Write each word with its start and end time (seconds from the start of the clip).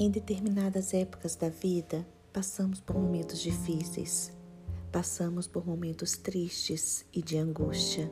Em 0.00 0.08
determinadas 0.08 0.94
épocas 0.94 1.34
da 1.34 1.48
vida, 1.48 2.06
passamos 2.32 2.78
por 2.78 2.96
momentos 2.96 3.40
difíceis, 3.40 4.30
passamos 4.92 5.48
por 5.48 5.66
momentos 5.66 6.16
tristes 6.16 7.04
e 7.12 7.20
de 7.20 7.36
angústia. 7.36 8.08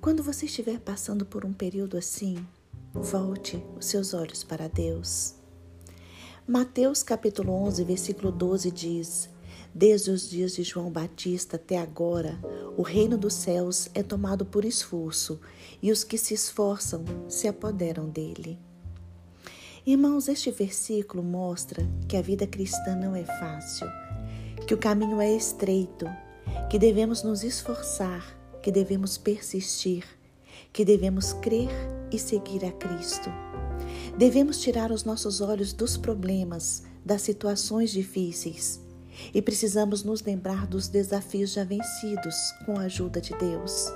Quando 0.00 0.22
você 0.22 0.46
estiver 0.46 0.80
passando 0.80 1.26
por 1.26 1.44
um 1.44 1.52
período 1.52 1.98
assim, 1.98 2.38
volte 2.94 3.62
os 3.76 3.84
seus 3.84 4.14
olhos 4.14 4.42
para 4.42 4.66
Deus. 4.66 5.34
Mateus 6.48 7.02
capítulo 7.02 7.52
11, 7.52 7.84
versículo 7.84 8.32
12 8.32 8.70
diz: 8.70 9.28
Desde 9.74 10.10
os 10.10 10.30
dias 10.30 10.54
de 10.54 10.62
João 10.62 10.90
Batista 10.90 11.56
até 11.56 11.76
agora, 11.76 12.40
o 12.74 12.80
reino 12.80 13.18
dos 13.18 13.34
céus 13.34 13.90
é 13.92 14.02
tomado 14.02 14.46
por 14.46 14.64
esforço, 14.64 15.38
e 15.82 15.92
os 15.92 16.02
que 16.02 16.16
se 16.16 16.32
esforçam 16.32 17.04
se 17.28 17.46
apoderam 17.46 18.08
dele. 18.08 18.58
Irmãos, 19.86 20.28
este 20.28 20.50
versículo 20.50 21.22
mostra 21.22 21.86
que 22.08 22.16
a 22.16 22.22
vida 22.22 22.46
cristã 22.46 22.96
não 22.96 23.14
é 23.14 23.22
fácil, 23.22 23.86
que 24.66 24.72
o 24.72 24.78
caminho 24.78 25.20
é 25.20 25.30
estreito, 25.30 26.06
que 26.70 26.78
devemos 26.78 27.22
nos 27.22 27.44
esforçar, 27.44 28.24
que 28.62 28.72
devemos 28.72 29.18
persistir, 29.18 30.06
que 30.72 30.86
devemos 30.86 31.34
crer 31.34 31.68
e 32.10 32.18
seguir 32.18 32.64
a 32.64 32.72
Cristo. 32.72 33.28
Devemos 34.16 34.58
tirar 34.58 34.90
os 34.90 35.04
nossos 35.04 35.42
olhos 35.42 35.74
dos 35.74 35.98
problemas, 35.98 36.82
das 37.04 37.20
situações 37.20 37.90
difíceis 37.90 38.80
e 39.34 39.42
precisamos 39.42 40.02
nos 40.02 40.22
lembrar 40.22 40.66
dos 40.66 40.88
desafios 40.88 41.52
já 41.52 41.62
vencidos 41.62 42.36
com 42.64 42.78
a 42.78 42.84
ajuda 42.84 43.20
de 43.20 43.36
Deus. 43.36 43.92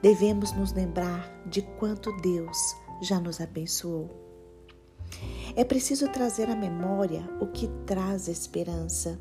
Devemos 0.00 0.52
nos 0.52 0.72
lembrar 0.72 1.42
de 1.44 1.60
quanto 1.62 2.16
Deus 2.18 2.56
já 3.02 3.18
nos 3.18 3.40
abençoou. 3.40 4.31
É 5.54 5.64
preciso 5.64 6.08
trazer 6.08 6.48
à 6.48 6.56
memória 6.56 7.28
o 7.38 7.46
que 7.46 7.68
traz 7.84 8.26
esperança, 8.26 9.20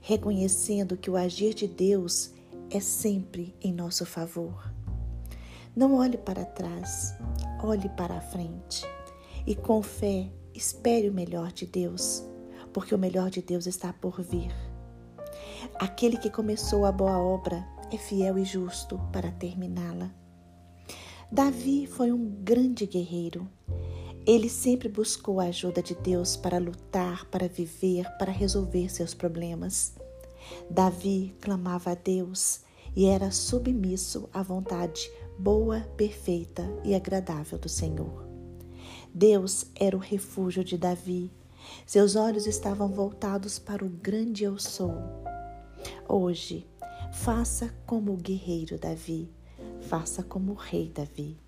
reconhecendo 0.00 0.96
que 0.96 1.10
o 1.10 1.16
agir 1.16 1.52
de 1.52 1.68
Deus 1.68 2.32
é 2.70 2.80
sempre 2.80 3.54
em 3.60 3.74
nosso 3.74 4.06
favor. 4.06 4.72
Não 5.76 5.94
olhe 5.96 6.16
para 6.16 6.46
trás, 6.46 7.14
olhe 7.62 7.90
para 7.90 8.16
a 8.16 8.20
frente 8.22 8.86
e 9.46 9.54
com 9.54 9.82
fé 9.82 10.30
espere 10.54 11.10
o 11.10 11.12
melhor 11.12 11.52
de 11.52 11.66
Deus, 11.66 12.24
porque 12.72 12.94
o 12.94 12.98
melhor 12.98 13.28
de 13.28 13.42
Deus 13.42 13.66
está 13.66 13.92
por 13.92 14.22
vir. 14.22 14.50
Aquele 15.78 16.16
que 16.16 16.30
começou 16.30 16.86
a 16.86 16.92
boa 16.92 17.18
obra 17.18 17.62
é 17.92 17.98
fiel 17.98 18.38
e 18.38 18.44
justo 18.44 18.98
para 19.12 19.30
terminá-la. 19.30 20.10
Davi 21.30 21.86
foi 21.86 22.12
um 22.12 22.26
grande 22.42 22.86
guerreiro 22.86 23.46
ele 24.26 24.48
sempre 24.48 24.88
buscou 24.88 25.38
a 25.38 25.44
ajuda 25.44 25.80
de 25.80 25.94
Deus 25.94 26.36
para 26.36 26.58
lutar, 26.58 27.24
para 27.26 27.46
viver, 27.46 28.04
para 28.18 28.32
resolver 28.32 28.90
seus 28.90 29.14
problemas. 29.14 29.94
Davi 30.68 31.34
clamava 31.40 31.92
a 31.92 31.94
Deus 31.94 32.60
e 32.96 33.06
era 33.06 33.30
submisso 33.30 34.28
à 34.32 34.42
vontade 34.42 35.08
boa, 35.38 35.80
perfeita 35.96 36.64
e 36.82 36.94
agradável 36.94 37.56
do 37.56 37.68
Senhor. 37.68 38.26
Deus 39.14 39.66
era 39.76 39.96
o 39.96 40.00
refúgio 40.00 40.64
de 40.64 40.76
Davi. 40.76 41.30
Seus 41.86 42.16
olhos 42.16 42.46
estavam 42.46 42.88
voltados 42.88 43.58
para 43.58 43.84
o 43.84 43.88
grande 43.88 44.44
eu 44.44 44.58
sou. 44.58 44.94
Hoje, 46.08 46.66
faça 47.12 47.72
como 47.86 48.12
o 48.12 48.16
guerreiro 48.16 48.78
Davi, 48.78 49.30
faça 49.82 50.22
como 50.22 50.52
o 50.52 50.56
rei 50.56 50.90
Davi. 50.90 51.45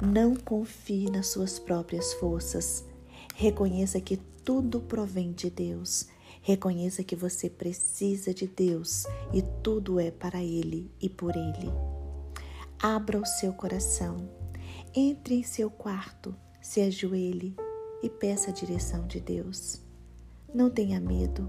Não 0.00 0.34
confie 0.34 1.10
nas 1.10 1.28
suas 1.28 1.58
próprias 1.58 2.12
forças. 2.14 2.84
Reconheça 3.34 4.00
que 4.00 4.16
tudo 4.16 4.80
provém 4.80 5.32
de 5.32 5.50
Deus. 5.50 6.06
Reconheça 6.40 7.04
que 7.04 7.14
você 7.14 7.48
precisa 7.48 8.32
de 8.32 8.46
Deus 8.46 9.04
e 9.32 9.42
tudo 9.62 10.00
é 10.00 10.10
para 10.10 10.42
Ele 10.42 10.90
e 11.00 11.08
por 11.08 11.36
Ele. 11.36 11.70
Abra 12.80 13.20
o 13.20 13.26
seu 13.26 13.52
coração. 13.52 14.28
Entre 14.94 15.36
em 15.36 15.42
seu 15.42 15.70
quarto, 15.70 16.34
se 16.60 16.80
ajoelhe 16.80 17.54
e 18.02 18.10
peça 18.10 18.50
a 18.50 18.54
direção 18.54 19.06
de 19.06 19.20
Deus. 19.20 19.80
Não 20.52 20.68
tenha 20.68 21.00
medo. 21.00 21.48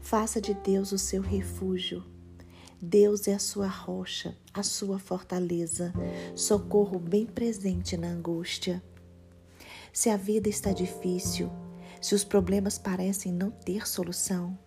Faça 0.00 0.40
de 0.40 0.54
Deus 0.54 0.90
o 0.92 0.98
seu 0.98 1.22
refúgio 1.22 2.15
Deus 2.80 3.26
é 3.26 3.34
a 3.34 3.38
sua 3.38 3.68
rocha, 3.68 4.36
a 4.52 4.62
sua 4.62 4.98
fortaleza, 4.98 5.94
socorro 6.34 6.98
bem 6.98 7.24
presente 7.24 7.96
na 7.96 8.08
angústia. 8.08 8.82
Se 9.92 10.10
a 10.10 10.16
vida 10.16 10.50
está 10.50 10.72
difícil, 10.72 11.50
se 12.02 12.14
os 12.14 12.22
problemas 12.22 12.76
parecem 12.76 13.32
não 13.32 13.50
ter 13.50 13.88
solução, 13.88 14.58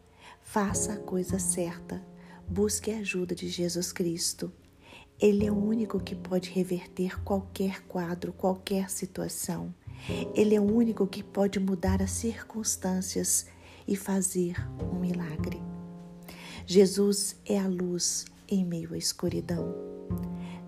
faça 0.41 0.93
a 0.93 0.97
coisa 0.97 1.37
certa. 1.37 2.03
Busque 2.47 2.89
a 2.91 2.97
ajuda 2.97 3.35
de 3.35 3.47
Jesus 3.47 3.91
Cristo. 3.91 4.51
Ele 5.19 5.45
é 5.45 5.51
o 5.51 5.63
único 5.63 5.99
que 5.99 6.15
pode 6.15 6.49
reverter 6.49 7.21
qualquer 7.23 7.83
quadro, 7.83 8.33
qualquer 8.33 8.89
situação. 8.89 9.71
Ele 10.33 10.55
é 10.55 10.59
o 10.59 10.63
único 10.63 11.05
que 11.05 11.21
pode 11.21 11.59
mudar 11.59 12.01
as 12.01 12.11
circunstâncias 12.11 13.45
e 13.87 13.95
fazer 13.95 14.55
um 14.81 14.99
milagre. 14.99 15.18
Jesus 16.71 17.35
é 17.47 17.57
a 17.57 17.67
luz 17.67 18.25
em 18.47 18.63
meio 18.63 18.93
à 18.93 18.97
escuridão. 18.99 19.73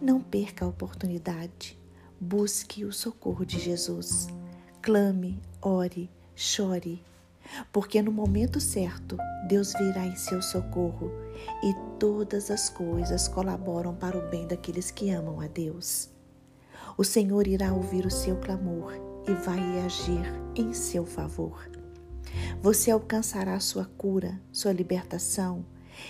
Não 0.01 0.19
perca 0.19 0.65
a 0.65 0.67
oportunidade. 0.67 1.77
Busque 2.19 2.83
o 2.83 2.91
socorro 2.91 3.45
de 3.45 3.59
Jesus. 3.59 4.25
Clame, 4.81 5.39
ore, 5.61 6.09
chore, 6.35 7.03
porque 7.71 8.01
no 8.01 8.11
momento 8.11 8.59
certo 8.59 9.15
Deus 9.47 9.73
virá 9.73 10.03
em 10.07 10.15
seu 10.15 10.41
socorro 10.41 11.11
e 11.63 11.71
todas 11.99 12.49
as 12.49 12.67
coisas 12.67 13.27
colaboram 13.27 13.93
para 13.93 14.17
o 14.17 14.27
bem 14.27 14.47
daqueles 14.47 14.89
que 14.89 15.11
amam 15.11 15.39
a 15.39 15.45
Deus. 15.45 16.09
O 16.97 17.03
Senhor 17.03 17.45
irá 17.45 17.71
ouvir 17.71 18.07
o 18.07 18.11
seu 18.11 18.37
clamor 18.37 18.93
e 19.27 19.33
vai 19.35 19.79
agir 19.81 20.25
em 20.55 20.73
seu 20.73 21.05
favor. 21.05 21.69
Você 22.59 22.89
alcançará 22.89 23.59
sua 23.59 23.85
cura, 23.85 24.41
sua 24.51 24.73
libertação, 24.73 25.63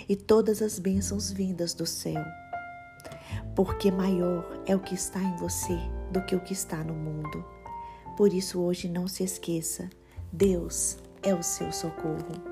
e 0.07 0.15
todas 0.15 0.61
as 0.61 0.79
bênçãos 0.79 1.31
vindas 1.31 1.73
do 1.73 1.85
céu. 1.85 2.23
Porque 3.55 3.91
maior 3.91 4.45
é 4.65 4.75
o 4.75 4.79
que 4.79 4.95
está 4.95 5.21
em 5.21 5.35
você 5.37 5.77
do 6.11 6.21
que 6.25 6.35
o 6.35 6.39
que 6.39 6.53
está 6.53 6.83
no 6.83 6.93
mundo. 6.93 7.45
Por 8.17 8.33
isso, 8.33 8.59
hoje 8.61 8.87
não 8.87 9.07
se 9.07 9.23
esqueça: 9.23 9.89
Deus 10.31 10.97
é 11.23 11.33
o 11.33 11.43
seu 11.43 11.71
socorro. 11.71 12.50